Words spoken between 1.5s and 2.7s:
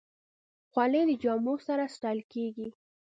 سره ستایل کېږي.